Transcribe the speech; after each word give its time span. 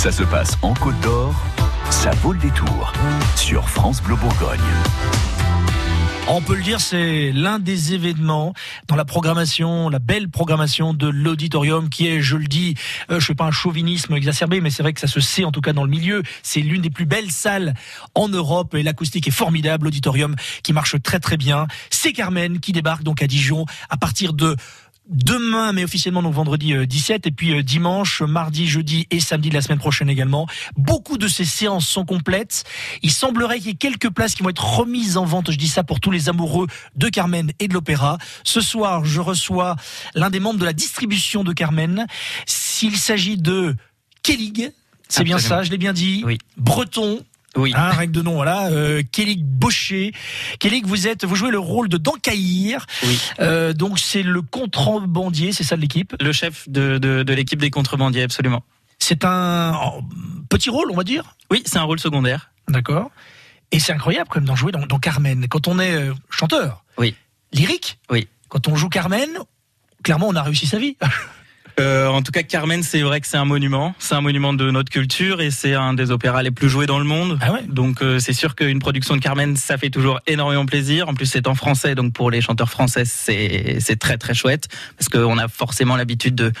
Ça 0.00 0.10
se 0.10 0.22
passe 0.22 0.56
en 0.62 0.72
Côte 0.72 0.98
d'Or, 1.00 1.34
ça 1.90 2.10
vaut 2.22 2.32
le 2.32 2.38
détour 2.38 2.90
sur 3.36 3.68
France 3.68 4.02
Bleu 4.02 4.16
Bourgogne. 4.16 4.58
On 6.26 6.40
peut 6.40 6.54
le 6.54 6.62
dire, 6.62 6.80
c'est 6.80 7.32
l'un 7.32 7.58
des 7.58 7.92
événements 7.92 8.54
dans 8.88 8.96
la 8.96 9.04
programmation, 9.04 9.90
la 9.90 9.98
belle 9.98 10.30
programmation 10.30 10.94
de 10.94 11.06
l'auditorium 11.06 11.90
qui 11.90 12.06
est, 12.06 12.22
je 12.22 12.38
le 12.38 12.46
dis, 12.46 12.76
euh, 13.10 13.20
je 13.20 13.26
fais 13.26 13.34
pas 13.34 13.44
un 13.44 13.50
chauvinisme 13.50 14.14
exacerbé, 14.14 14.62
mais 14.62 14.70
c'est 14.70 14.82
vrai 14.82 14.94
que 14.94 15.00
ça 15.00 15.06
se 15.06 15.20
sait 15.20 15.44
en 15.44 15.52
tout 15.52 15.60
cas 15.60 15.74
dans 15.74 15.84
le 15.84 15.90
milieu. 15.90 16.22
C'est 16.42 16.60
l'une 16.60 16.80
des 16.80 16.88
plus 16.88 17.04
belles 17.04 17.30
salles 17.30 17.74
en 18.14 18.28
Europe 18.28 18.74
et 18.74 18.82
l'acoustique 18.82 19.28
est 19.28 19.32
formidable. 19.32 19.84
L'auditorium 19.84 20.34
qui 20.62 20.72
marche 20.72 20.96
très 21.02 21.20
très 21.20 21.36
bien. 21.36 21.66
C'est 21.90 22.14
Carmen 22.14 22.58
qui 22.58 22.72
débarque 22.72 23.02
donc 23.02 23.22
à 23.22 23.26
Dijon 23.26 23.66
à 23.90 23.98
partir 23.98 24.32
de 24.32 24.56
demain, 25.10 25.72
mais 25.72 25.84
officiellement 25.84 26.22
donc 26.22 26.34
vendredi 26.34 26.74
17, 26.86 27.26
euh, 27.26 27.28
et 27.28 27.32
puis 27.32 27.52
euh, 27.52 27.62
dimanche, 27.62 28.22
mardi, 28.22 28.66
jeudi 28.66 29.06
et 29.10 29.20
samedi 29.20 29.48
de 29.48 29.54
la 29.54 29.60
semaine 29.60 29.78
prochaine 29.78 30.08
également. 30.08 30.46
Beaucoup 30.76 31.18
de 31.18 31.28
ces 31.28 31.44
séances 31.44 31.86
sont 31.86 32.04
complètes. 32.04 32.64
Il 33.02 33.10
semblerait 33.10 33.58
qu'il 33.58 33.68
y 33.68 33.70
ait 33.70 33.74
quelques 33.74 34.10
places 34.10 34.34
qui 34.34 34.42
vont 34.42 34.50
être 34.50 34.78
remises 34.78 35.16
en 35.16 35.24
vente. 35.24 35.50
Je 35.50 35.58
dis 35.58 35.68
ça 35.68 35.82
pour 35.82 36.00
tous 36.00 36.10
les 36.10 36.28
amoureux 36.28 36.68
de 36.94 37.08
Carmen 37.08 37.52
et 37.58 37.68
de 37.68 37.74
l'opéra. 37.74 38.18
Ce 38.44 38.60
soir, 38.60 39.04
je 39.04 39.20
reçois 39.20 39.76
l'un 40.14 40.30
des 40.30 40.40
membres 40.40 40.60
de 40.60 40.64
la 40.64 40.72
distribution 40.72 41.44
de 41.44 41.52
Carmen. 41.52 42.06
S'il 42.46 42.96
s'agit 42.96 43.36
de 43.36 43.74
Kellig, 44.22 44.72
c'est 45.08 45.24
bien 45.24 45.38
ça, 45.38 45.64
je 45.64 45.70
l'ai 45.70 45.78
bien 45.78 45.92
dit. 45.92 46.22
Oui. 46.24 46.38
Breton, 46.56 47.20
oui. 47.56 47.72
Hein, 47.74 47.90
règle 47.90 48.12
de 48.12 48.22
nom, 48.22 48.34
voilà. 48.34 48.68
Euh, 48.68 49.02
Kelly 49.10 49.42
Baucher. 49.42 50.12
Kelly, 50.58 50.82
vous 50.84 51.08
êtes, 51.08 51.24
vous 51.24 51.34
jouez 51.34 51.50
le 51.50 51.58
rôle 51.58 51.88
de 51.88 51.96
Dankaïr. 51.96 52.86
Oui. 53.02 53.20
Euh, 53.40 53.72
donc 53.72 53.98
c'est 53.98 54.22
le 54.22 54.42
contrebandier, 54.42 55.52
c'est 55.52 55.64
ça 55.64 55.76
de 55.76 55.80
l'équipe? 55.80 56.14
Le 56.20 56.32
chef 56.32 56.68
de, 56.68 56.98
de, 56.98 57.22
de 57.22 57.32
l'équipe 57.32 57.60
des 57.60 57.70
contrebandiers, 57.70 58.22
absolument. 58.22 58.62
C'est 58.98 59.24
un 59.24 59.74
petit 60.48 60.70
rôle, 60.70 60.90
on 60.90 60.96
va 60.96 61.04
dire? 61.04 61.36
Oui, 61.50 61.62
c'est 61.66 61.78
un 61.78 61.82
rôle 61.82 61.98
secondaire. 61.98 62.50
D'accord. 62.68 63.10
Et 63.72 63.80
c'est 63.80 63.92
incroyable 63.92 64.28
quand 64.30 64.40
même 64.40 64.48
d'en 64.48 64.56
jouer 64.56 64.72
dans, 64.72 64.86
dans, 64.86 64.98
Carmen. 64.98 65.48
Quand 65.48 65.68
on 65.68 65.78
est 65.78 65.94
euh, 65.94 66.14
chanteur, 66.28 66.84
oui. 66.98 67.14
lyrique, 67.52 67.98
oui. 68.10 68.28
quand 68.48 68.68
on 68.68 68.76
joue 68.76 68.88
Carmen, 68.88 69.28
clairement 70.02 70.28
on 70.28 70.36
a 70.36 70.42
réussi 70.42 70.66
sa 70.66 70.78
vie. 70.78 70.96
Euh, 71.78 72.08
en 72.08 72.22
tout 72.22 72.32
cas, 72.32 72.42
Carmen, 72.42 72.82
c'est 72.82 73.02
vrai 73.02 73.20
que 73.20 73.26
c'est 73.26 73.36
un 73.36 73.44
monument. 73.44 73.94
C'est 73.98 74.14
un 74.14 74.20
monument 74.20 74.52
de 74.52 74.70
notre 74.70 74.90
culture 74.90 75.40
et 75.40 75.50
c'est 75.50 75.74
un 75.74 75.94
des 75.94 76.10
opéras 76.10 76.42
les 76.42 76.50
plus 76.50 76.68
joués 76.68 76.86
dans 76.86 76.98
le 76.98 77.04
monde. 77.04 77.38
Ah 77.40 77.52
ouais 77.52 77.60
donc 77.68 78.02
euh, 78.02 78.18
c'est 78.18 78.32
sûr 78.32 78.54
qu'une 78.54 78.78
production 78.78 79.16
de 79.16 79.20
Carmen, 79.20 79.56
ça 79.56 79.78
fait 79.78 79.90
toujours 79.90 80.20
énormément 80.26 80.66
plaisir. 80.66 81.08
En 81.08 81.14
plus, 81.14 81.26
c'est 81.26 81.46
en 81.46 81.54
français, 81.54 81.94
donc 81.94 82.12
pour 82.12 82.30
les 82.30 82.40
chanteurs 82.40 82.70
français, 82.70 83.04
c'est 83.04 83.98
très 83.98 84.18
très 84.18 84.34
chouette 84.34 84.68
parce 84.98 85.08
qu'on 85.08 85.38
a 85.38 85.48
forcément 85.48 85.96
l'habitude 85.96 86.34
de 86.34 86.52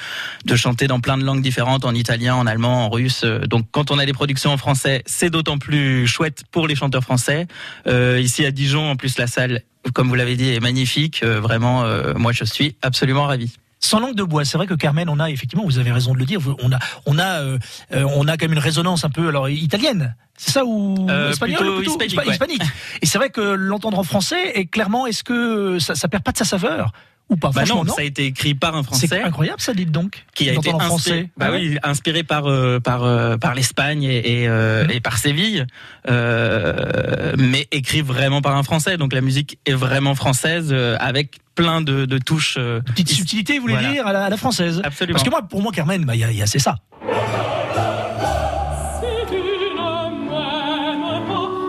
de 0.44 0.56
chanter 0.56 0.86
dans 0.86 1.00
plein 1.00 1.18
de 1.18 1.24
langues 1.24 1.42
différentes, 1.42 1.84
en 1.84 1.94
italien, 1.94 2.34
en 2.34 2.46
allemand, 2.46 2.86
en 2.86 2.88
russe. 2.88 3.24
Donc 3.24 3.66
quand 3.70 3.90
on 3.90 3.98
a 3.98 4.06
des 4.06 4.12
productions 4.12 4.50
en 4.50 4.56
français, 4.56 5.02
c'est 5.06 5.30
d'autant 5.30 5.58
plus 5.58 6.06
chouette 6.06 6.44
pour 6.50 6.66
les 6.66 6.74
chanteurs 6.74 7.02
français. 7.02 7.46
Euh, 7.86 8.20
ici 8.20 8.44
à 8.44 8.50
Dijon, 8.50 8.90
en 8.90 8.96
plus, 8.96 9.18
la 9.18 9.26
salle, 9.26 9.62
comme 9.94 10.08
vous 10.08 10.14
l'avez 10.14 10.36
dit, 10.36 10.50
est 10.50 10.60
magnifique. 10.60 11.22
Euh, 11.22 11.40
vraiment, 11.40 11.84
moi, 12.16 12.32
je 12.32 12.44
suis 12.44 12.76
absolument 12.82 13.24
ravi 13.24 13.52
sans 13.80 13.98
langue 13.98 14.14
de 14.14 14.22
bois. 14.22 14.44
C'est 14.44 14.58
vrai 14.58 14.66
que 14.66 14.74
Carmen, 14.74 15.08
on 15.08 15.18
a 15.18 15.30
effectivement, 15.30 15.64
vous 15.64 15.78
avez 15.78 15.90
raison 15.90 16.12
de 16.12 16.18
le 16.18 16.26
dire, 16.26 16.40
on 16.62 16.70
a, 16.70 16.78
on 17.06 17.18
a, 17.18 17.40
euh, 17.40 17.58
on 17.90 18.28
a 18.28 18.36
quand 18.36 18.44
même 18.44 18.52
une 18.52 18.58
résonance 18.58 19.04
un 19.04 19.10
peu, 19.10 19.28
alors 19.28 19.48
italienne. 19.48 20.14
C'est 20.36 20.52
ça 20.52 20.64
ou 20.64 21.06
euh, 21.10 21.30
espagnol 21.30 21.58
plutôt, 21.58 21.76
plutôt 21.76 22.04
hispanique, 22.04 22.32
hispanique. 22.32 22.62
Et 23.02 23.06
c'est 23.06 23.18
vrai 23.18 23.30
que 23.30 23.40
l'entendre 23.40 23.98
en 23.98 24.04
français, 24.04 24.52
et 24.54 24.66
clairement, 24.66 25.06
est-ce 25.06 25.24
que 25.24 25.78
ça, 25.78 25.94
ça 25.94 26.08
perd 26.08 26.22
pas 26.22 26.32
de 26.32 26.38
sa 26.38 26.44
saveur? 26.44 26.92
Ou 27.30 27.36
pas 27.36 27.50
bah 27.50 27.62
non, 27.68 27.84
non, 27.84 27.94
ça 27.94 28.02
a 28.02 28.04
été 28.04 28.26
écrit 28.26 28.54
par 28.54 28.76
un 28.76 28.82
Français. 28.82 29.06
C'est 29.06 29.22
incroyable 29.22 29.60
ça, 29.60 29.72
dites 29.72 29.92
donc. 29.92 30.24
Qui 30.34 30.50
a 30.50 30.54
été 30.54 30.70
inspiré, 30.70 30.84
français. 30.84 31.30
Bah 31.36 31.50
oui, 31.52 31.78
inspiré 31.82 32.24
par 32.24 32.46
euh, 32.46 32.80
par 32.80 33.04
euh, 33.04 33.36
par 33.36 33.54
l'Espagne 33.54 34.02
et 34.02 34.42
et, 34.42 34.48
euh, 34.48 34.84
mmh. 34.84 34.90
et, 34.90 35.00
par 35.00 35.16
Séville, 35.18 35.66
mais 36.08 37.68
écrit 37.70 38.02
vraiment 38.02 38.42
par 38.42 38.56
un 38.56 38.62
Français. 38.64 38.96
Donc 38.96 39.12
la 39.12 39.20
musique 39.20 39.58
est 39.64 39.72
vraiment 39.72 40.14
française 40.14 40.74
avec 40.98 41.38
plein 41.54 41.80
de, 41.80 42.04
de 42.04 42.18
touches. 42.18 42.58
Petite 42.84 43.10
subtilité, 43.10 43.56
vous 43.56 43.62
voulez 43.62 43.74
voilà. 43.74 43.92
dire, 43.92 44.06
à 44.06 44.12
la, 44.12 44.24
à 44.24 44.30
la, 44.30 44.36
française. 44.36 44.82
Absolument. 44.84 45.14
Parce 45.14 45.24
que 45.24 45.30
moi, 45.30 45.42
pour 45.42 45.62
moi, 45.62 45.72
Carmen, 45.72 46.04
bah, 46.04 46.16
y 46.16 46.24
a, 46.24 46.32
y 46.32 46.42
a 46.42 46.46
c'est 46.46 46.58
ça. 46.58 46.76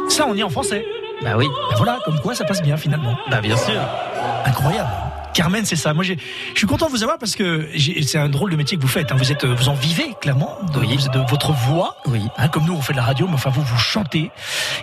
Ça, 0.10 0.26
on 0.28 0.36
y 0.36 0.40
est 0.40 0.44
en 0.44 0.50
français. 0.50 0.84
Bah 1.24 1.34
oui. 1.38 1.48
Bah 1.48 1.76
voilà, 1.78 2.00
comme 2.04 2.20
quoi 2.20 2.34
ça 2.34 2.46
passe 2.46 2.62
bien 2.62 2.78
finalement. 2.78 3.16
Bah 3.30 3.42
bien 3.42 3.58
sûr. 3.58 3.80
Incroyable. 4.46 4.90
Carmen, 5.34 5.66
c'est 5.66 5.76
ça. 5.76 5.94
Moi, 5.94 6.04
je 6.04 6.14
suis 6.56 6.68
content 6.68 6.88
de 6.88 6.92
vous 6.92 7.04
avoir 7.04 7.18
parce 7.18 7.36
que 7.36 7.70
c'est 7.78 8.18
un 8.18 8.30
drôle 8.30 8.52
de 8.52 8.56
métier 8.56 8.78
que 8.78 8.82
vous 8.82 8.88
faites. 8.88 9.12
Hein. 9.12 9.16
Vous 9.18 9.32
êtes, 9.32 9.46
vous 9.46 9.70
en 9.70 9.74
vivez 9.74 10.14
clairement 10.20 10.58
de, 10.74 10.80
oui. 10.80 10.98
de 11.14 11.30
votre 11.30 11.54
voix. 11.54 11.98
Oui. 12.06 12.22
Hein, 12.38 12.48
comme 12.50 12.66
nous, 12.66 12.74
on 12.74 12.82
fait 12.82 12.94
de 12.94 12.98
la 12.98 13.04
radio, 13.04 13.28
mais 13.28 13.34
enfin 13.34 13.50
vous, 13.50 13.62
vous 13.62 13.78
chantez. 13.78 14.32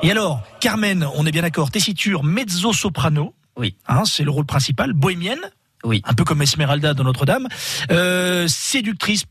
Et 0.02 0.10
alors, 0.10 0.42
Carmen, 0.60 1.06
on 1.14 1.26
est 1.26 1.32
bien 1.32 1.42
d'accord. 1.42 1.70
Tessiture 1.70 2.24
mezzo 2.24 2.72
soprano. 2.72 3.34
Oui. 3.56 3.74
Hein, 3.88 4.04
c'est 4.04 4.24
le 4.24 4.30
rôle 4.30 4.46
principal. 4.46 4.92
Bohémienne. 4.92 5.40
Oui. 5.84 6.02
Un 6.04 6.14
peu 6.14 6.24
comme 6.24 6.42
Esmeralda 6.42 6.94
dans 6.94 7.04
Notre-Dame. 7.04 7.46
Euh, 7.90 8.48
séductrice 8.48 9.24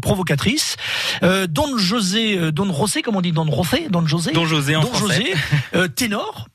provocatrice. 0.00 0.76
Euh, 1.22 1.46
Don 1.46 1.78
José, 1.78 2.38
euh, 2.38 2.52
Don 2.52 2.72
José, 2.72 3.02
comment 3.02 3.18
on 3.18 3.22
dit? 3.22 3.32
Don 3.32 3.46
José, 3.50 3.88
Don 3.88 4.06
José? 4.06 4.32
Don 4.32 4.46
José 4.46 4.76
en 4.76 4.82
Don 4.82 4.88
français. 4.88 5.14
José, 5.14 5.34
euh, 5.74 5.88
ténor. 5.88 6.48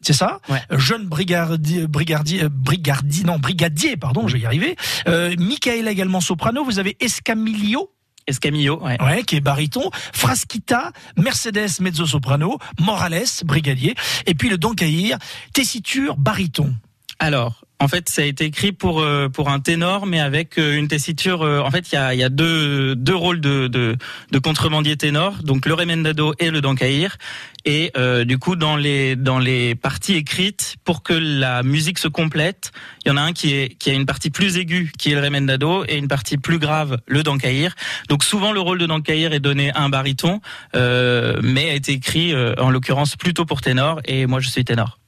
C'est 0.00 0.12
ça 0.12 0.40
ouais. 0.48 0.62
Jeune 0.70 1.06
brigadier, 1.06 1.86
brigadier, 1.86 2.48
brigadier, 2.48 3.24
non, 3.24 3.38
brigadier, 3.38 3.96
pardon, 3.96 4.28
je 4.28 4.34
vais 4.34 4.40
y 4.40 4.46
arriver. 4.46 4.76
Euh, 5.08 5.34
Michaela 5.38 5.90
également 5.90 6.20
soprano. 6.20 6.64
Vous 6.64 6.78
avez 6.78 6.96
Escamillo. 7.00 7.90
Escamillo, 8.26 8.80
ouais. 8.82 9.02
ouais. 9.02 9.22
qui 9.24 9.36
est 9.36 9.40
baryton. 9.40 9.90
Frasquita, 10.12 10.92
Mercedes, 11.16 11.80
mezzo-soprano. 11.80 12.58
Morales, 12.78 13.24
brigadier. 13.44 13.94
Et 14.26 14.34
puis 14.34 14.50
le 14.50 14.58
Don 14.58 14.74
Caïr, 14.74 15.18
tessiture, 15.52 16.16
baryton. 16.16 16.74
Alors, 17.18 17.64
en 17.80 17.86
fait, 17.86 18.08
ça 18.08 18.22
a 18.22 18.24
été 18.24 18.44
écrit 18.44 18.72
pour 18.72 19.00
euh, 19.00 19.28
pour 19.28 19.50
un 19.50 19.60
ténor, 19.60 20.04
mais 20.06 20.18
avec 20.18 20.58
euh, 20.58 20.76
une 20.76 20.88
tessiture. 20.88 21.42
Euh, 21.42 21.60
en 21.60 21.70
fait, 21.70 21.92
il 21.92 21.94
y 21.94 21.98
a, 21.98 22.12
y 22.14 22.24
a 22.24 22.28
deux 22.28 22.96
deux 22.96 23.14
rôles 23.14 23.40
de 23.40 23.68
de, 23.68 23.96
de 24.32 24.38
contrebandier 24.38 24.96
ténor, 24.96 25.34
donc 25.44 25.64
le 25.64 25.74
remendado 25.74 26.34
et 26.40 26.50
le 26.50 26.60
dancaïr. 26.60 27.16
Et 27.64 27.92
euh, 27.96 28.24
du 28.24 28.38
coup, 28.38 28.56
dans 28.56 28.76
les 28.76 29.14
dans 29.14 29.38
les 29.38 29.76
parties 29.76 30.14
écrites, 30.14 30.74
pour 30.84 31.04
que 31.04 31.12
la 31.12 31.62
musique 31.62 32.00
se 32.00 32.08
complète, 32.08 32.72
il 33.04 33.10
y 33.10 33.12
en 33.12 33.16
a 33.16 33.20
un 33.20 33.32
qui 33.32 33.54
est 33.54 33.78
qui 33.78 33.90
a 33.90 33.92
une 33.92 34.06
partie 34.06 34.30
plus 34.30 34.56
aiguë, 34.56 34.90
qui 34.98 35.12
est 35.12 35.14
le 35.14 35.20
remendado, 35.20 35.84
et 35.86 35.98
une 35.98 36.08
partie 36.08 36.36
plus 36.36 36.58
grave, 36.58 36.98
le 37.06 37.22
dancaïr. 37.22 37.76
Donc 38.08 38.24
souvent, 38.24 38.50
le 38.50 38.60
rôle 38.60 38.78
de 38.78 38.86
dancaïr 38.86 39.32
est 39.32 39.40
donné 39.40 39.70
à 39.72 39.82
un 39.82 39.88
baryton, 39.88 40.40
euh, 40.74 41.38
mais 41.42 41.70
a 41.70 41.74
été 41.74 41.92
écrit 41.92 42.34
en 42.58 42.70
l'occurrence 42.70 43.14
plutôt 43.14 43.44
pour 43.44 43.60
ténor. 43.60 44.00
Et 44.04 44.26
moi, 44.26 44.40
je 44.40 44.48
suis 44.48 44.64
ténor. 44.64 44.98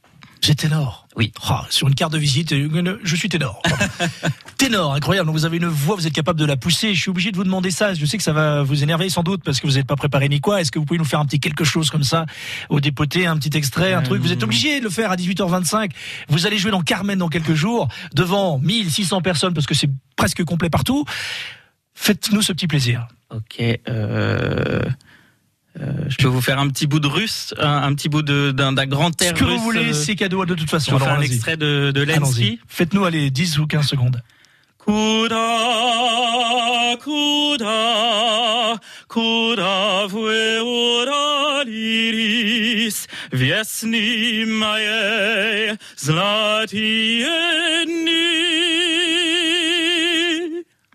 J'ai 0.41 0.55
ténor. 0.55 1.00
Oui. 1.21 1.35
Oh, 1.51 1.57
sur 1.69 1.87
une 1.87 1.95
carte 1.95 2.15
de 2.15 2.19
visite, 2.19 2.55
je 2.55 3.15
suis 3.15 3.29
ténor. 3.29 3.61
ténor, 4.57 4.95
incroyable. 4.95 5.27
Donc 5.27 5.37
vous 5.37 5.45
avez 5.45 5.59
une 5.59 5.67
voix, 5.67 5.95
vous 5.95 6.07
êtes 6.07 6.15
capable 6.15 6.41
de 6.41 6.47
la 6.47 6.57
pousser. 6.57 6.95
Je 6.95 7.01
suis 7.03 7.11
obligé 7.11 7.31
de 7.31 7.37
vous 7.37 7.45
demander 7.45 7.71
ça. 7.71 7.93
Je 7.93 8.07
sais 8.07 8.17
que 8.17 8.23
ça 8.23 8.33
va 8.33 8.63
vous 8.63 8.83
énerver 8.83 9.11
sans 9.11 9.23
doute 9.23 9.43
parce 9.45 9.61
que 9.61 9.67
vous 9.67 9.75
n'êtes 9.75 9.87
pas 9.87 9.97
préparé 9.97 10.31
ni 10.31 10.41
quoi. 10.41 10.63
Est-ce 10.63 10.73
que 10.73 10.79
vous 10.79 10.87
pouvez 10.87 10.97
nous 10.97 11.05
faire 11.05 11.21
un 11.21 11.27
petit 11.27 11.39
quelque 11.39 11.63
chose 11.63 11.91
comme 11.91 12.05
ça 12.05 12.25
au 12.71 12.81
dépoté, 12.81 13.27
un 13.27 13.37
petit 13.37 13.55
extrait, 13.55 13.93
un 13.93 14.01
euh... 14.01 14.03
truc? 14.03 14.23
Vous 14.23 14.33
êtes 14.33 14.43
obligé 14.43 14.79
de 14.79 14.85
le 14.85 14.89
faire 14.89 15.11
à 15.11 15.17
18h25. 15.17 15.91
Vous 16.31 16.47
allez 16.47 16.57
jouer 16.57 16.71
dans 16.71 16.81
Carmen 16.81 17.19
dans 17.19 17.29
quelques 17.29 17.53
jours 17.53 17.89
devant 18.15 18.59
1600 18.59 19.21
personnes 19.21 19.53
parce 19.53 19.67
que 19.67 19.75
c'est 19.75 19.91
presque 20.17 20.43
complet 20.45 20.71
partout. 20.71 21.05
Faites-nous 21.93 22.41
ce 22.41 22.55
petit 22.55 22.67
plaisir. 22.67 23.09
Ok. 23.29 23.63
Euh... 23.91 24.89
Euh, 25.79 25.87
je 26.09 26.17
peux 26.17 26.27
vous 26.27 26.41
faire 26.41 26.59
un 26.59 26.69
petit 26.69 26.87
bout 26.89 26.99
de 26.99 27.07
russe, 27.07 27.55
un, 27.59 27.83
un 27.85 27.95
petit 27.95 28.09
bout 28.09 28.23
d'un 28.23 28.73
grand 28.87 29.11
air 29.23 29.29
Ce 29.29 29.35
que 29.35 29.45
russe, 29.45 29.59
vous 29.59 29.63
voulez, 29.65 29.91
euh, 29.91 29.93
c'est 29.93 30.17
cadeau 30.17 30.45
de 30.45 30.55
toute 30.55 30.69
façon. 30.69 30.93
Je 30.93 30.97
vais 30.97 31.05
faire 31.05 31.19
un 31.19 31.23
extrait 31.23 31.57
de, 31.57 31.93
de 31.93 32.03
Lenski. 32.03 32.59
Faites-nous 32.67 33.05
aller 33.05 33.31
10 33.31 33.59
ou 33.61 33.67
15 33.67 33.87
secondes. 33.87 34.21
Kuda, 34.85 35.37
kuda, 37.05 38.81
kuda 39.09 40.07
vueura 40.09 41.63
liris, 41.65 43.07
viesni 43.33 44.45
maje, 44.47 45.77
zlatieni. 45.97 47.31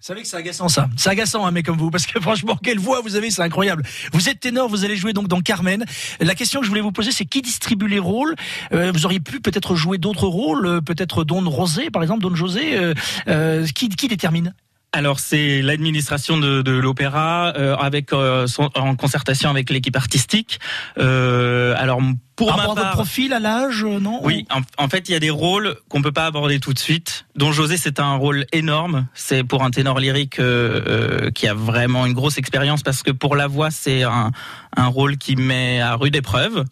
Vous 0.06 0.10
savez 0.10 0.22
que 0.22 0.28
c'est 0.28 0.38
agaçant 0.38 0.70
ça. 0.70 0.88
C'est 0.98 1.10
agaçant 1.10 1.48
un 1.48 1.50
mec 1.50 1.66
comme 1.66 1.80
vous 1.80 1.90
parce 1.90 2.06
que 2.06 2.20
franchement 2.22 2.60
quelle 2.62 2.78
voix 2.78 3.02
vous 3.02 3.16
avez, 3.16 3.32
c'est 3.32 3.42
incroyable. 3.42 3.82
Vous 4.14 4.30
êtes 4.30 4.40
ténor, 4.40 4.70
vous 4.70 4.86
allez 4.86 4.96
jouer 4.96 5.14
donc 5.14 5.28
dans 5.28 5.42
Carmen. 5.42 5.84
La 6.20 6.36
question 6.36 6.60
que 6.60 6.66
je 6.68 6.70
voulais 6.70 6.82
vous 6.82 6.92
poser 6.92 7.12
c'est 7.12 7.26
qui 7.26 7.42
distribue 7.42 7.88
les 7.88 7.98
rôles? 7.98 8.36
Euh, 8.72 8.92
Vous 8.92 9.08
auriez 9.08 9.20
pu 9.20 9.40
peut-être 9.40 9.74
jouer 9.74 9.98
d'autres 9.98 10.28
rôles, 10.28 10.80
peut-être 10.84 11.24
Don 11.24 11.50
Rosé 11.50 11.90
par 11.90 12.04
exemple, 12.04 12.22
Don 12.22 12.36
José. 12.36 12.78
Euh, 12.78 12.94
euh, 13.28 13.66
qui, 13.74 13.90
qui 13.90 14.08
détermine? 14.08 14.54
Alors 14.96 15.20
c'est 15.20 15.62
l'administration 15.62 16.38
de, 16.38 16.62
de 16.62 16.72
l'opéra 16.72 17.54
euh, 17.58 17.76
avec 17.76 18.14
euh, 18.14 18.48
son, 18.48 18.70
en 18.76 18.96
concertation 18.96 19.50
avec 19.50 19.70
l'équipe 19.70 19.96
artistique. 19.96 20.60
Euh, 20.98 21.76
alors 21.78 22.00
pour 22.38 22.48
Par 22.48 22.58
ma 22.58 22.64
à 22.64 22.68
votre 22.68 22.82
part, 22.82 22.92
profil, 22.94 23.34
à 23.34 23.40
l'âge, 23.40 23.84
euh, 23.84 24.00
non 24.00 24.20
oui, 24.24 24.46
en, 24.52 24.62
en 24.84 24.90
fait 24.90 25.08
il 25.10 25.12
y 25.12 25.16
a 25.16 25.20
des 25.20 25.30
rôles 25.30 25.76
qu'on 25.90 26.02
peut 26.02 26.12
pas 26.12 26.26
aborder 26.26 26.60
tout 26.60 26.74
de 26.74 26.80
suite. 26.80 27.26
Dont 27.36 27.52
José 27.52 27.76
c'est 27.78 28.00
un 28.00 28.16
rôle 28.16 28.46
énorme. 28.54 29.08
C'est 29.14 29.44
pour 29.44 29.64
un 29.64 29.70
ténor 29.70 30.00
lyrique 30.00 30.40
euh, 30.40 30.82
euh, 30.88 31.32
qui 31.32 31.48
a 31.48 31.54
vraiment 31.54 32.06
une 32.06 32.14
grosse 32.14 32.38
expérience 32.38 32.82
parce 32.82 33.04
que 33.04 33.12
pour 33.12 33.36
la 33.36 33.48
voix 33.48 33.72
c'est 33.72 34.04
un, 34.04 34.32
un 34.78 34.88
rôle 34.88 35.18
qui 35.18 35.36
met 35.36 35.82
à 35.82 35.96
rude 35.96 36.16
épreuve. 36.16 36.64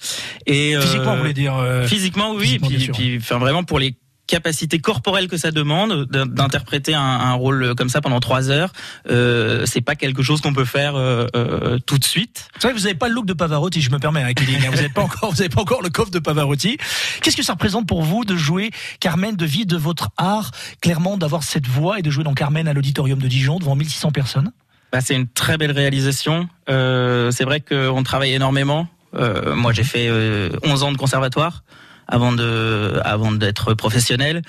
Et 0.48 0.76
euh, 0.78 0.82
Physiquement, 0.82 1.14
vous 1.14 1.20
voulez 1.20 1.34
dire 1.34 1.56
Physiquement, 1.88 2.32
oui. 2.32 2.60
physiquement, 2.62 2.68
puis, 2.70 2.88
puis, 2.88 3.18
enfin, 3.18 3.38
vraiment 3.38 3.64
pour 3.64 3.80
les 3.80 3.96
capacités 4.28 4.80
corporelles 4.80 5.28
que 5.28 5.38
ça 5.38 5.52
demande 5.52 6.06
d'in- 6.06 6.26
d'interpréter 6.26 6.94
un, 6.96 7.02
un 7.02 7.34
rôle 7.34 7.76
comme 7.76 7.90
ça 7.90 8.02
pendant 8.02 8.20
trois 8.20 8.50
heures, 8.50 8.72
euh, 9.10 9.66
c'est 9.66 9.82
pas 9.82 9.96
quelque 9.96 10.24
chose 10.24 10.42
qu'on 10.42 10.54
peut 10.54 10.66
faire 10.66 10.96
euh, 10.96 11.28
euh, 11.36 11.78
tout 11.86 11.98
de 11.98 12.06
suite. 12.06 12.48
C'est 12.56 12.64
vrai 12.64 12.74
que 12.74 12.78
vous 12.78 12.86
n'avez 12.86 12.98
pas 12.98 13.10
le 13.10 13.16
look 13.16 13.26
de 13.26 13.34
Pavarotti, 13.34 13.82
je 13.82 13.92
me 13.92 14.00
permets, 14.00 14.24
hein, 14.24 14.32
hein. 14.38 14.70
Vous 14.70 14.76
n'avez 14.78 14.90
pas 14.90 15.02
encore, 15.04 15.32
vous 15.32 15.42
avez 15.42 15.50
pas 15.50 15.62
encore 15.62 15.82
le 15.82 15.90
coffre 15.90 16.12
de 16.12 16.20
Pavarotti. 16.20 16.78
Qu'est-ce 17.22 17.36
que 17.38 17.44
ça 17.44 17.54
représente 17.54 17.88
pour 17.88 18.02
vous 18.04 18.24
de 18.26 18.36
jouer 18.36 18.72
Carmen, 19.00 19.36
de 19.36 19.46
vivre 19.46 19.68
de 19.68 19.78
votre 19.78 20.10
art, 20.18 20.52
clairement 20.82 21.18
d'avoir 21.18 21.44
cette 21.44 21.68
voix 21.68 22.00
et 22.00 22.02
de 22.02 22.10
jouer 22.10 22.24
dans 22.24 22.34
Carmen 22.34 22.68
à 22.68 22.74
l'auditorium 22.74 23.20
de 23.20 23.28
Dijon 23.28 23.60
devant 23.60 23.76
1600 23.76 24.12
personnes? 24.12 24.52
Bah, 24.92 25.02
c'est 25.02 25.16
une 25.16 25.28
très 25.28 25.58
belle 25.58 25.72
réalisation. 25.72 26.48
C'est 26.68 27.44
vrai 27.44 27.60
qu'on 27.62 28.04
travaille 28.04 28.34
énormément. 28.34 28.88
Moi, 29.14 29.74
j'ai 29.74 29.84
fait 29.84 30.08
euh, 30.08 30.50
11 30.64 30.84
ans 30.84 30.92
de 30.92 30.98
conservatoire 30.98 31.64
avant 32.08 32.32
de, 32.32 33.00
avant 33.04 33.32
d'être 33.32 33.74
professionnel. 33.74 34.42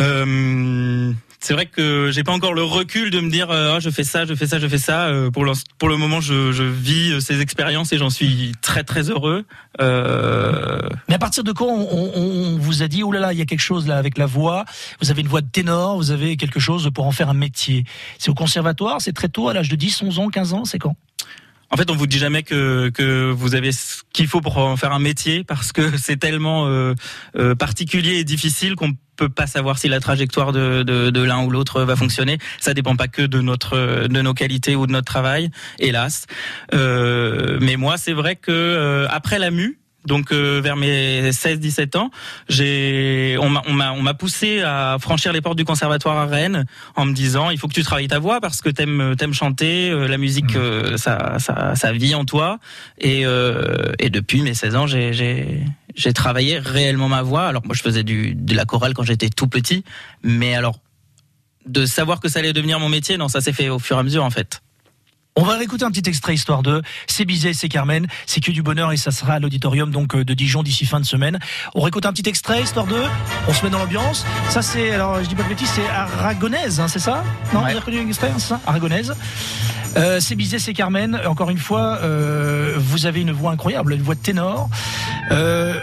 Euh, 0.00 1.12
c'est 1.40 1.54
vrai 1.54 1.66
que 1.66 2.10
j'ai 2.12 2.22
pas 2.24 2.32
encore 2.32 2.52
le 2.54 2.62
recul 2.62 3.10
de 3.10 3.20
me 3.20 3.30
dire 3.30 3.48
Ah, 3.50 3.78
je 3.80 3.90
fais 3.90 4.04
ça, 4.04 4.24
je 4.26 4.34
fais 4.34 4.46
ça, 4.46 4.58
je 4.58 4.66
fais 4.68 4.78
ça. 4.78 5.06
Euh, 5.06 5.30
pour, 5.30 5.44
l'ins- 5.44 5.52
pour 5.78 5.88
le 5.88 5.96
moment, 5.96 6.20
je, 6.20 6.62
vis 6.62 7.20
ces 7.20 7.40
expériences 7.40 7.92
et 7.92 7.98
j'en 7.98 8.10
suis 8.10 8.52
très 8.62 8.84
très 8.84 9.10
heureux. 9.10 9.44
Mais 9.80 11.14
à 11.14 11.18
partir 11.18 11.44
de 11.44 11.52
quand 11.52 11.66
on, 11.66 11.88
on- 11.90 12.12
on 12.54 12.58
vous 12.58 12.82
a 12.82 12.88
dit, 12.88 13.02
oh 13.02 13.10
là 13.12 13.20
là, 13.20 13.32
il 13.32 13.38
y 13.38 13.42
a 13.42 13.46
quelque 13.46 13.60
chose 13.60 13.86
là 13.86 13.96
avec 13.98 14.18
la 14.18 14.26
voix, 14.26 14.64
vous 15.00 15.10
avez 15.10 15.22
une 15.22 15.28
voix 15.28 15.40
de 15.40 15.48
ténor, 15.50 15.96
vous 15.96 16.10
avez 16.10 16.36
quelque 16.36 16.60
chose 16.60 16.90
pour 16.94 17.06
en 17.06 17.12
faire 17.12 17.28
un 17.28 17.34
métier. 17.34 17.84
C'est 18.18 18.30
au 18.30 18.34
conservatoire, 18.34 19.00
c'est 19.00 19.12
très 19.12 19.28
tôt, 19.28 19.48
à 19.48 19.54
l'âge 19.54 19.68
de 19.68 19.76
10, 19.76 20.02
11 20.02 20.18
ans, 20.20 20.28
15 20.28 20.52
ans, 20.54 20.64
c'est 20.64 20.78
quand? 20.78 20.96
En 21.70 21.76
fait, 21.76 21.90
on 21.90 21.96
vous 21.96 22.06
dit 22.06 22.18
jamais 22.18 22.42
que, 22.42 22.88
que 22.90 23.30
vous 23.30 23.54
avez 23.54 23.72
ce 23.72 24.02
qu'il 24.12 24.26
faut 24.26 24.40
pour 24.40 24.56
en 24.58 24.76
faire 24.76 24.92
un 24.92 24.98
métier 24.98 25.44
parce 25.44 25.72
que 25.72 25.96
c'est 25.98 26.16
tellement 26.16 26.66
euh, 26.66 26.94
euh, 27.36 27.54
particulier 27.54 28.16
et 28.16 28.24
difficile 28.24 28.74
qu'on 28.74 28.92
peut 29.16 29.28
pas 29.28 29.46
savoir 29.46 29.78
si 29.78 29.88
la 29.88 30.00
trajectoire 30.00 30.52
de, 30.52 30.82
de, 30.84 31.22
l'un 31.22 31.44
ou 31.44 31.50
l'autre 31.50 31.82
va 31.82 31.96
fonctionner. 31.96 32.38
Ça 32.60 32.72
dépend 32.72 32.94
pas 32.94 33.08
que 33.08 33.22
de 33.22 33.40
notre 33.40 34.06
de 34.06 34.22
nos 34.22 34.32
qualités 34.32 34.76
ou 34.76 34.86
de 34.86 34.92
notre 34.92 35.06
travail, 35.06 35.50
hélas. 35.80 36.26
Euh, 36.72 37.58
mais 37.60 37.76
moi, 37.76 37.96
c'est 37.96 38.12
vrai 38.12 38.36
que 38.36 39.06
après 39.10 39.38
la 39.38 39.50
mue. 39.50 39.78
Donc 40.08 40.32
euh, 40.32 40.60
vers 40.60 40.74
mes 40.74 41.30
16-17 41.30 41.98
ans, 41.98 42.10
j'ai 42.48 43.36
on 43.40 43.50
m'a 43.50 43.62
on 43.68 43.72
m'a 43.74 43.92
on 43.92 44.02
m'a 44.02 44.14
poussé 44.14 44.62
à 44.62 44.96
franchir 44.98 45.32
les 45.32 45.42
portes 45.42 45.58
du 45.58 45.66
conservatoire 45.66 46.16
à 46.16 46.26
Rennes 46.26 46.64
en 46.96 47.04
me 47.04 47.12
disant 47.12 47.50
il 47.50 47.58
faut 47.58 47.68
que 47.68 47.74
tu 47.74 47.82
travailles 47.82 48.08
ta 48.08 48.18
voix 48.18 48.40
parce 48.40 48.62
que 48.62 48.70
t'aimes 48.70 49.14
t'aimes 49.16 49.34
chanter, 49.34 49.90
euh, 49.90 50.08
la 50.08 50.16
musique 50.16 50.56
euh, 50.56 50.96
ça, 50.96 51.36
ça 51.38 51.74
ça 51.76 51.92
vit 51.92 52.14
en 52.14 52.24
toi 52.24 52.58
et 52.98 53.26
euh, 53.26 53.92
et 53.98 54.08
depuis 54.08 54.40
mes 54.40 54.54
16 54.54 54.76
ans 54.76 54.86
j'ai 54.86 55.12
j'ai 55.12 55.60
j'ai 55.94 56.12
travaillé 56.14 56.58
réellement 56.58 57.08
ma 57.08 57.22
voix. 57.22 57.46
Alors 57.46 57.62
moi 57.66 57.74
je 57.74 57.82
faisais 57.82 58.02
du 58.02 58.34
de 58.34 58.54
la 58.54 58.64
chorale 58.64 58.94
quand 58.94 59.04
j'étais 59.04 59.28
tout 59.28 59.48
petit, 59.48 59.84
mais 60.22 60.54
alors 60.54 60.80
de 61.66 61.84
savoir 61.84 62.20
que 62.20 62.30
ça 62.30 62.38
allait 62.38 62.54
devenir 62.54 62.80
mon 62.80 62.88
métier, 62.88 63.18
non 63.18 63.28
ça 63.28 63.42
s'est 63.42 63.52
fait 63.52 63.68
au 63.68 63.78
fur 63.78 63.96
et 63.96 64.00
à 64.00 64.02
mesure 64.02 64.24
en 64.24 64.30
fait. 64.30 64.62
On 65.40 65.44
va 65.44 65.56
réécouter 65.56 65.84
un 65.84 65.92
petit 65.92 66.08
extrait 66.10 66.34
histoire 66.34 66.64
de 66.64 66.82
C'est 67.06 67.24
Bizet, 67.24 67.52
c'est 67.52 67.68
Carmen, 67.68 68.08
c'est 68.26 68.40
que 68.40 68.50
du 68.50 68.60
bonheur 68.60 68.90
et 68.90 68.96
ça 68.96 69.12
sera 69.12 69.34
à 69.34 69.38
l'auditorium 69.38 69.92
donc 69.92 70.16
euh, 70.16 70.24
de 70.24 70.34
Dijon 70.34 70.64
d'ici 70.64 70.84
fin 70.84 70.98
de 70.98 71.04
semaine. 71.04 71.38
On 71.76 71.80
réécoute 71.80 72.06
un 72.06 72.12
petit 72.12 72.28
extrait 72.28 72.60
histoire 72.60 72.86
de 72.88 73.00
on 73.46 73.52
se 73.54 73.64
met 73.64 73.70
dans 73.70 73.78
l'ambiance. 73.78 74.26
Ça 74.48 74.62
c'est 74.62 74.90
alors 74.90 75.22
je 75.22 75.28
dis 75.28 75.36
pas 75.36 75.44
de 75.44 75.48
bêtises, 75.48 75.70
c'est 75.70 75.88
aragonaise, 75.88 76.80
hein, 76.80 76.88
c'est 76.88 76.98
ça? 76.98 77.22
Non, 77.54 77.60
Ouais. 77.60 77.66
vous 77.66 77.70
avez 77.70 77.78
reconnu 77.78 78.04
l'extrait, 78.04 78.30
hein, 78.30 78.38
c'est 78.38 78.48
ça? 78.48 78.60
Aragonaise. 78.66 79.14
Euh, 79.96 80.18
c'est 80.18 80.34
Bizet, 80.34 80.58
c'est 80.58 80.74
Carmen. 80.74 81.20
Encore 81.24 81.50
une 81.50 81.58
fois, 81.58 81.98
euh, 82.02 82.74
vous 82.76 83.06
avez 83.06 83.20
une 83.20 83.30
voix 83.30 83.52
incroyable, 83.52 83.92
une 83.92 84.02
voix 84.02 84.16
de 84.16 84.20
ténor. 84.20 84.68
Euh, 85.30 85.74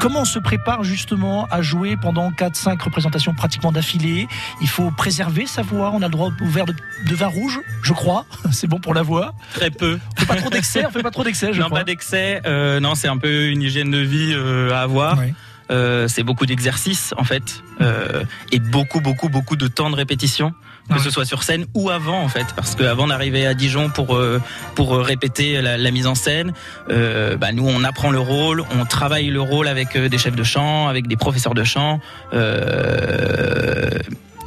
Comment 0.00 0.20
on 0.20 0.24
se 0.24 0.38
prépare 0.38 0.84
justement 0.84 1.46
à 1.50 1.60
jouer 1.60 1.96
pendant 1.96 2.30
4-5 2.30 2.80
représentations 2.82 3.34
pratiquement 3.34 3.72
d'affilée? 3.72 4.28
Il 4.60 4.68
faut 4.68 4.90
préserver 4.92 5.44
sa 5.46 5.62
voix. 5.62 5.90
On 5.92 6.02
a 6.02 6.06
le 6.06 6.12
droit 6.12 6.30
au 6.40 6.46
verre 6.46 6.66
de, 6.66 6.74
de 7.04 7.14
vin 7.16 7.26
rouge, 7.26 7.60
je 7.82 7.92
crois. 7.92 8.24
C'est 8.52 8.68
bon 8.68 8.78
pour 8.78 8.94
la 8.94 9.02
voix. 9.02 9.34
Très 9.54 9.70
peu. 9.70 9.98
On 10.16 10.20
fait 10.20 10.26
pas 10.26 10.36
trop 10.36 10.50
d'excès, 10.50 10.86
on 10.86 10.90
fait 10.90 11.02
pas 11.02 11.10
trop 11.10 11.24
d'excès, 11.24 11.52
je 11.52 11.60
non 11.60 11.66
crois. 11.66 11.80
pas 11.80 11.84
d'excès. 11.84 12.40
Euh, 12.46 12.78
non 12.78 12.94
c'est 12.94 13.08
un 13.08 13.16
peu 13.18 13.48
une 13.48 13.60
hygiène 13.62 13.90
de 13.90 13.98
vie 13.98 14.32
euh, 14.34 14.72
à 14.72 14.80
avoir. 14.82 15.18
Ouais. 15.18 15.34
Euh, 15.70 16.08
c'est 16.08 16.22
beaucoup 16.22 16.46
d'exercices 16.46 17.12
en 17.18 17.24
fait 17.24 17.62
euh, 17.82 18.24
et 18.52 18.58
beaucoup 18.58 19.00
beaucoup 19.02 19.28
beaucoup 19.28 19.54
de 19.54 19.68
temps 19.68 19.90
de 19.90 19.96
répétition 19.96 20.54
que 20.88 20.94
Ouais. 20.94 21.00
ce 21.00 21.10
soit 21.10 21.26
sur 21.26 21.42
scène 21.42 21.66
ou 21.74 21.90
avant 21.90 22.22
en 22.22 22.28
fait 22.30 22.46
parce 22.56 22.74
que 22.74 22.84
avant 22.84 23.06
d'arriver 23.08 23.44
à 23.46 23.52
Dijon 23.52 23.90
pour 23.90 24.14
euh, 24.16 24.40
pour 24.74 24.96
répéter 24.96 25.60
la, 25.60 25.76
la 25.76 25.90
mise 25.90 26.06
en 26.06 26.14
scène 26.14 26.54
euh, 26.88 27.36
bah, 27.36 27.52
nous 27.52 27.68
on 27.68 27.84
apprend 27.84 28.10
le 28.10 28.18
rôle 28.18 28.64
on 28.80 28.86
travaille 28.86 29.26
le 29.26 29.42
rôle 29.42 29.68
avec 29.68 29.94
euh, 29.96 30.08
des 30.08 30.16
chefs 30.16 30.36
de 30.36 30.42
chant 30.42 30.88
avec 30.88 31.06
des 31.06 31.16
professeurs 31.16 31.52
de 31.52 31.64
chant 31.64 32.00
euh, 32.32 33.98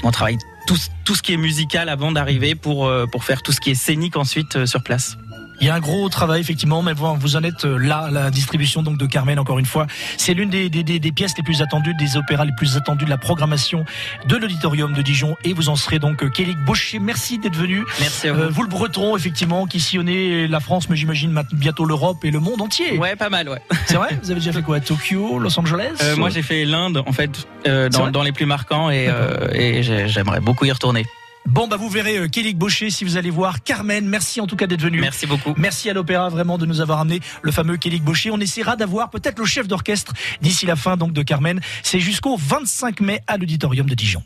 on 0.04 0.10
travaille 0.12 0.38
tout, 0.66 0.78
tout 1.06 1.14
ce 1.16 1.22
qui 1.22 1.34
est 1.34 1.38
musical 1.38 1.88
avant 1.90 2.12
d'arriver 2.12 2.56
pour 2.56 2.92
pour 3.12 3.24
faire 3.24 3.42
tout 3.44 3.52
ce 3.52 3.60
qui 3.62 3.70
est 3.72 3.76
scénique 3.76 4.18
ensuite 4.18 4.66
sur 4.66 4.82
place 4.82 5.18
Il 5.62 5.68
y 5.68 5.69
a 5.69 5.75
un 5.75 5.80
gros 5.80 6.10
travail 6.10 6.42
effectivement, 6.42 6.81
mais 6.81 6.94
vous 6.94 7.36
en 7.36 7.44
êtes 7.44 7.66
euh, 7.66 7.78
là, 7.78 8.10
la 8.12 8.31
distribution 8.31 8.81
donc 8.81 8.98
de 8.98 9.06
Carmen 9.06 9.38
encore 9.38 9.60
une 9.60 9.66
fois. 9.68 9.86
C'est 10.18 10.34
l'une 10.34 10.50
des, 10.50 10.69
des, 10.69 10.84
des, 10.84 11.12
pièces 11.12 11.34
les 11.38 11.44
plus 11.44 11.62
attendues, 11.62 11.94
des 11.94 12.18
opéras 12.18 12.46
les 12.46 12.52
plus 12.58 12.78
attendus 12.78 13.06
de 13.06 13.10
la 13.12 13.18
programmation 13.19 13.86
de 14.28 14.36
l'auditorium 14.38 14.94
de 14.94 15.02
Dijon 15.04 15.36
et 15.44 15.54
vous 15.54 15.69
en 15.69 15.75
serez 15.75 16.00
donc 16.00 16.24
euh, 16.24 16.30
Kelly 16.30 16.56
Baucher. 16.66 16.98
Merci 17.00 17.38
d'être 17.38 17.56
venu. 17.56 17.84
merci 18.00 18.28
à 18.28 18.34
vous 18.34 18.42
Euh, 18.42 18.50
vous 18.50 18.63
le 18.63 18.69
breton 18.69 19.16
effectivement 19.16 19.68
qui 19.68 19.80
sillonnez 19.80 20.48
la 20.48 20.60
France, 20.60 20.90
mais 20.90 20.96
j'imagine 20.96 21.40
bientôt 21.54 21.86
l'Europe 21.86 22.25
et 22.25 22.31
le 22.31 22.40
monde 22.40 22.60
entier. 22.62 22.98
ouais 22.98 23.16
pas 23.16 23.30
mal 23.30 23.48
ouais 23.48 23.62
C'est 23.86 23.96
vrai? 23.98 24.18
Vous 24.24 24.31
avez 24.31 24.40
déjà 24.40 24.54
fait 24.54 24.63
quoi? 24.63 24.80
Tokyo, 24.80 25.38
Los 25.38 25.60
Angeles? 25.60 25.92
Euh, 26.02 26.16
moi, 26.16 26.30
j'ai 26.30 26.42
fait 26.42 26.66
l'Inde, 26.66 27.04
en 27.06 27.12
fait, 27.12 27.48
euh, 27.68 27.88
dans, 27.90 28.10
dans 28.10 28.24
les 28.24 28.31
plus 28.31 28.48
marquants, 28.48 28.90
et, 28.90 29.06
euh, 29.10 29.48
et 29.54 29.84
j'ai- 29.84 30.08
j'aimerais 30.08 30.40
beaucoup 30.40 30.66
y 30.66 30.72
retourner. 30.72 31.06
Bon 31.46 31.68
bah 31.68 31.76
vous 31.76 31.90
verrez 31.90 32.18
euh, 32.18 32.28
Kelly 32.28 32.54
Baucher 32.54 32.90
si 32.90 33.04
vous 33.04 33.18
allez 33.18 33.30
voir 33.30 33.64
Carmen. 33.64 34.08
Merci 34.08 34.42
en 34.42 34.48
tout 34.48 34.56
cas 34.56 34.68
d'être 34.68 34.82
venu. 34.82 35.00
Merci 35.00 35.26
beaucoup. 35.26 35.54
Merci 35.58 35.90
à 35.90 35.94
l'opéra 35.94 36.30
vraiment 36.30 36.58
de 36.58 36.66
nous 36.66 36.82
avoir 36.82 37.00
amené 37.00 37.20
le 37.42 37.52
fameux 37.52 37.78
Kelly 37.78 38.00
Baucher. 38.00 38.32
On 38.32 38.40
essaiera 38.40 38.76
d'avoir 38.76 39.10
peut-être 39.10 39.40
le 39.40 39.46
chef 39.46 39.68
d'orchestre 39.68 40.14
d'ici 40.42 40.66
la 40.66 40.76
fin 40.76 40.98
donc 40.98 41.14
de 41.14 41.24
Carmen. 41.24 41.60
C'est 41.84 42.00
jusqu'au 42.00 42.38
25 42.38 43.02
mai 43.02 43.22
à 43.28 43.38
l'auditorium 43.38 43.90
de 43.90 43.96
Dijon. 43.96 44.24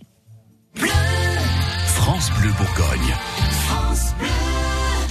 France 1.86 2.32
Bleu 2.40 2.52
Bourgogne. 2.58 3.16
France 3.68 4.14
Bleu. 4.20 4.45